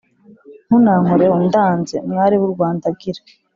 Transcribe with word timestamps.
ntunankoreho! 0.65 1.35
ndanze! 1.47 1.95
mwari 2.09 2.35
w’u 2.41 2.49
rwanda 2.53 2.85
gira 2.99 3.21